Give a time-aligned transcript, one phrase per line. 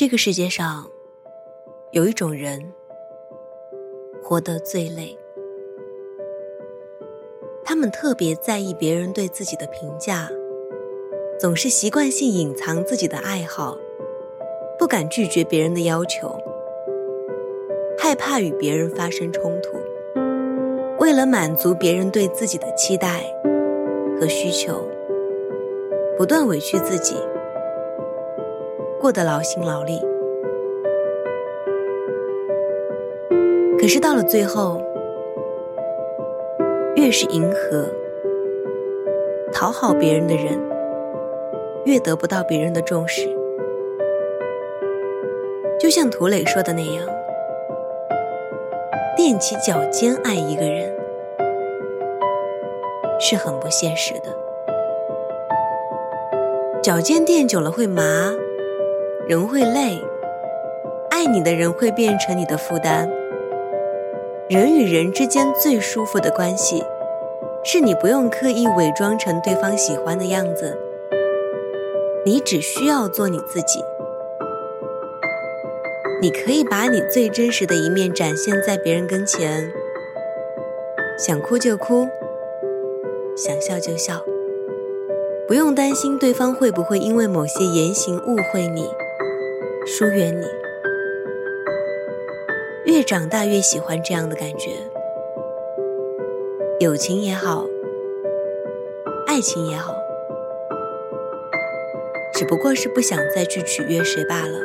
[0.00, 0.90] 这个世界上，
[1.90, 2.72] 有一种人
[4.22, 5.14] 活得最累。
[7.62, 10.30] 他们特别在意别人对自己的评价，
[11.38, 13.76] 总是习惯性隐藏自己的爱好，
[14.78, 16.34] 不敢拒绝别人的要求，
[17.98, 19.76] 害怕与别人发生冲突。
[20.98, 23.20] 为了满足别人对自己的期待
[24.18, 24.82] 和需求，
[26.16, 27.16] 不断委屈自己，
[29.00, 29.98] 过得劳心劳力。
[33.78, 34.82] 可是到了最后，
[36.96, 37.86] 越是迎合、
[39.50, 40.60] 讨好别人的人，
[41.86, 43.26] 越得不到别人的重视。
[45.78, 47.06] 就像涂磊说的那样，
[49.16, 50.94] 踮起脚尖爱一个人
[53.18, 54.24] 是很不现实的。
[56.82, 58.02] 脚尖垫久了会麻，
[59.30, 60.02] 人会累，
[61.08, 63.08] 爱你的人会变成你的负担。
[64.48, 66.82] 人与人之间最舒服的关系，
[67.62, 70.76] 是你不用刻意伪装成对方喜欢的样子，
[72.26, 73.84] 你只需要做你自己。
[76.20, 79.70] 你可以把你最真实的一面展现在别人跟前，
[81.16, 82.08] 想哭就哭，
[83.36, 84.24] 想笑就笑，
[85.46, 88.90] 不用担心对方会不会因为某些言行误会你、
[89.92, 90.46] 疏远你。
[92.84, 94.70] 越长大越喜欢这样的感觉，
[96.78, 97.66] 友情也好，
[99.26, 99.92] 爱情也好，
[102.32, 104.60] 只不过是不想再去取悦谁罢了。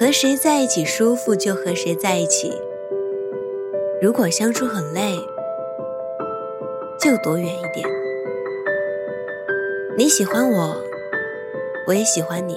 [0.00, 2.50] 和谁在一起舒服就和谁在一起，
[4.00, 5.14] 如果相处很累，
[6.98, 7.86] 就躲远一点。
[9.96, 10.74] 你喜欢我，
[11.86, 12.56] 我也喜欢你，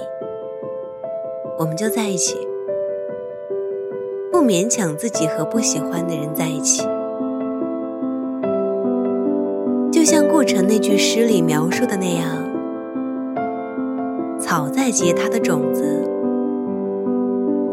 [1.58, 2.34] 我们就在一起。
[4.32, 6.82] 不勉强自己和不喜欢的人在一起，
[9.92, 12.26] 就像顾城那句诗里描述的那样：
[14.40, 15.82] 草在结它的种子，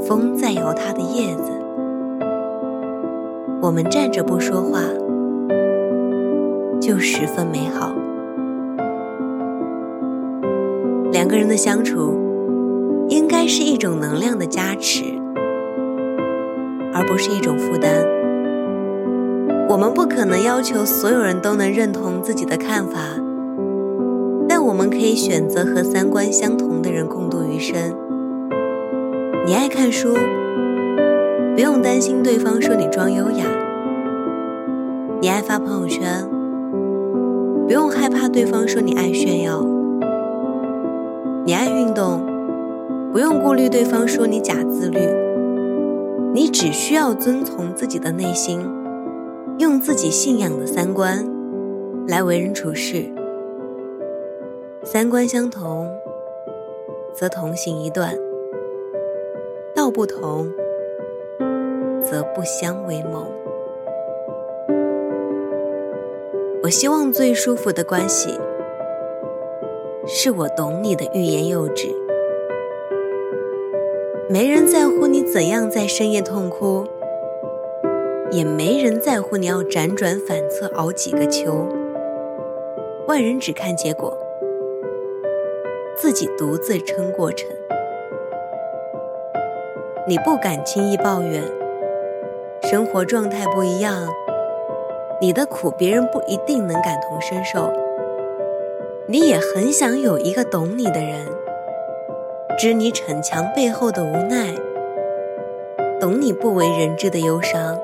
[0.05, 1.51] 风在摇它的叶子，
[3.61, 4.81] 我们站着不说话，
[6.81, 7.91] 就十分美好。
[11.15, 12.13] 两个人的相处，
[13.07, 15.05] 应该是一种能量的加持。
[16.93, 18.05] 而不是一种负担。
[19.69, 22.99] 我们不可能要求所有人都能认同自己的看法，
[24.49, 27.95] 但我们可以选择和三观相同的人共度余生。
[29.45, 30.17] 你爱看书，
[31.55, 33.45] 不用担心对方说你装优雅；
[35.21, 36.27] 你爱发朋友圈，
[37.65, 39.65] 不用害怕对方说你爱炫耀；
[41.47, 42.25] 你爱运动，
[43.13, 45.00] 不用顾虑对方说你假自律。
[46.33, 48.67] 你只需要遵从自己的内心，
[49.59, 51.23] 用自己信仰的三观
[52.07, 53.06] 来为人处事。
[54.83, 55.88] 三观相同，
[57.13, 58.09] 则同行一段；
[59.75, 60.50] 道不同，
[62.01, 63.23] 则不相为谋。
[66.63, 68.31] 我希望最舒服的关系，
[70.07, 71.88] 是我懂你的欲言又止。
[74.29, 76.85] 没人在乎你怎样在深夜痛哭，
[78.31, 81.67] 也没人在乎你要辗转反侧熬几个秋。
[83.07, 84.15] 外人只看结果，
[85.95, 87.49] 自己独自撑过程。
[90.07, 91.44] 你不敢轻易抱怨，
[92.61, 94.07] 生活状态不一样，
[95.19, 97.71] 你的苦别人不一定能感同身受。
[99.07, 101.27] 你也很想有一个懂你的人。
[102.57, 104.55] 知你逞强背后的无奈，
[105.99, 107.77] 懂你不为人知的忧伤。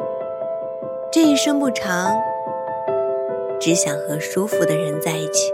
[1.11, 2.15] 这一生不长，
[3.59, 5.53] 只想和舒服的人在一起，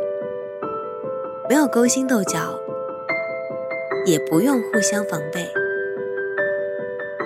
[1.50, 2.40] 没有勾心斗角，
[4.06, 5.46] 也不用互相防备。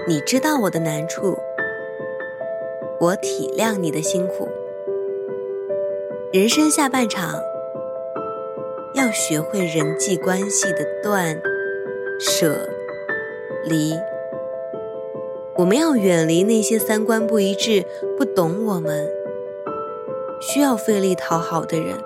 [0.07, 1.37] 你知道我的难处，
[2.99, 4.47] 我体谅你的辛苦。
[6.31, 7.33] 人生下半场，
[8.93, 11.41] 要学会人际关系的断。
[12.19, 12.69] 舍
[13.65, 13.95] 离，
[15.55, 17.83] 我们要远离那些三观不一致、
[18.15, 19.09] 不懂我们、
[20.39, 21.97] 需要费力讨好的人。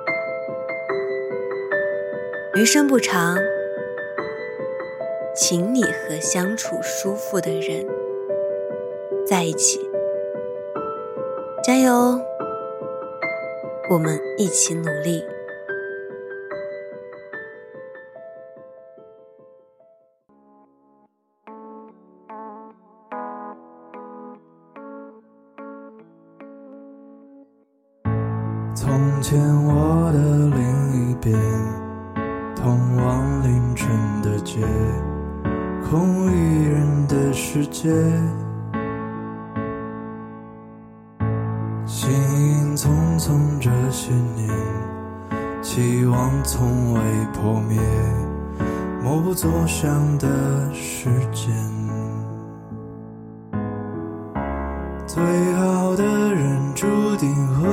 [2.56, 3.38] 余生不长，
[5.36, 7.86] 请你和相处舒服的人
[9.28, 9.82] 在一起，
[11.62, 12.18] 加油！
[13.92, 15.26] 我们一起努力。
[29.34, 30.20] 我的
[30.56, 31.36] 另一边，
[32.56, 33.90] 通往凌晨
[34.22, 34.60] 的街，
[35.90, 37.90] 空无一人的世界。
[41.88, 42.88] 行影匆
[43.18, 44.48] 匆这些年，
[45.62, 47.02] 期望从未
[47.34, 47.82] 破灭，
[49.02, 49.90] 默不作响
[50.20, 50.28] 的
[50.72, 51.52] 时间。
[55.08, 55.24] 最
[55.54, 56.86] 好的人注
[57.16, 57.68] 定会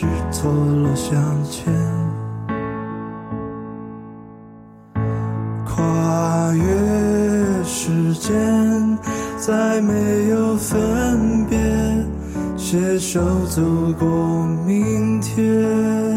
[0.00, 1.12] 是错落相
[1.44, 1.70] 牵，
[5.66, 8.98] 跨越时间，
[9.36, 11.58] 再没有分别，
[12.56, 13.60] 携手走
[13.98, 16.09] 过明天。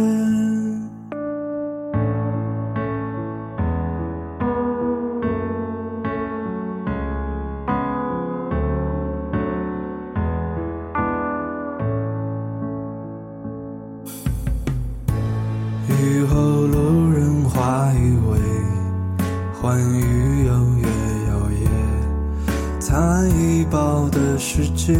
[19.64, 20.84] 欢愉又越
[21.30, 24.94] 摇曳，残一抱的世界。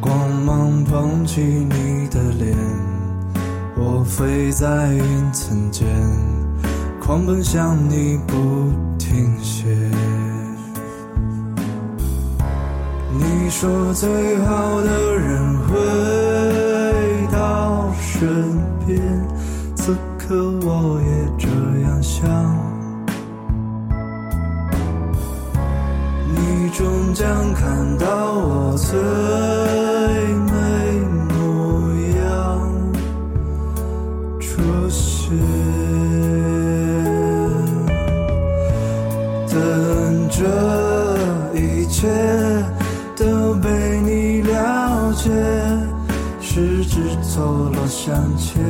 [0.00, 2.56] 光芒捧起你的脸，
[3.76, 5.86] 我飞在云层间，
[6.98, 8.34] 狂奔向你不
[8.98, 9.68] 停歇。
[13.12, 15.74] 你说最好的人会。
[18.16, 18.28] 身
[18.86, 19.00] 边，
[20.26, 21.46] 可我也这
[21.82, 22.24] 样想。
[26.34, 28.06] 你终将看到
[28.38, 28.96] 我最
[30.48, 30.52] 美
[31.28, 31.34] 模
[32.16, 32.22] 样
[34.40, 35.36] 出现，
[39.46, 39.54] 等
[40.30, 40.40] 这
[41.54, 42.08] 一切
[43.14, 45.30] 都被你了解。
[46.40, 48.62] 十指错落相牵，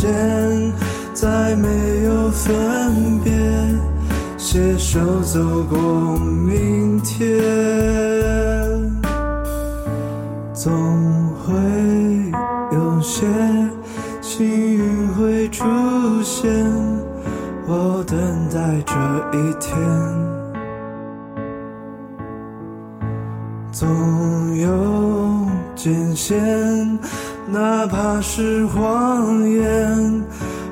[0.00, 0.72] 间，
[1.12, 1.68] 再没
[2.04, 3.30] 有分别，
[4.38, 5.78] 携手走过
[6.18, 7.28] 明天，
[10.54, 10.72] 总
[11.44, 11.52] 会
[12.72, 13.26] 有些
[14.22, 15.66] 幸运会出
[16.22, 16.50] 现，
[17.66, 18.18] 我等
[18.48, 18.94] 待这
[19.36, 19.76] 一天。
[23.70, 26.38] 总有艰险，
[27.48, 30.22] 哪怕是谎言，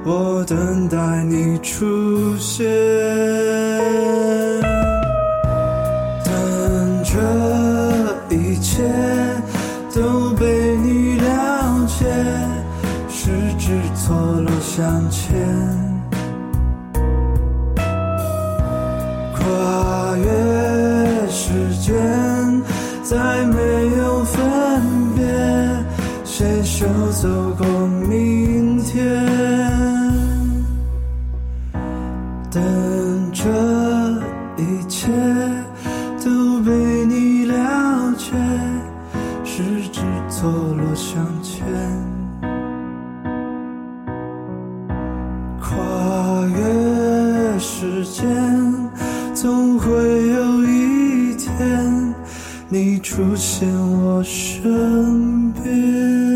[0.05, 2.67] 我等待你出现。
[6.25, 8.83] 等这一切
[9.92, 12.07] 都被你了解，
[13.09, 15.37] 十指错落相牵，
[19.35, 20.26] 跨越
[21.28, 21.97] 时间。
[23.02, 23.16] 再
[23.47, 23.57] 没
[23.97, 24.08] 有，
[26.38, 27.28] 携手走
[27.59, 27.66] 过
[28.09, 29.04] 明天。
[32.49, 32.62] 等
[33.33, 33.42] 这
[34.57, 35.09] 一切
[36.25, 36.71] 都被
[37.07, 38.37] 你了解，
[39.45, 41.66] 十指错落相牵，
[45.61, 48.25] 跨越时间，
[49.35, 49.90] 总会
[50.28, 52.14] 有一天。
[52.71, 56.27] 你出现我身边。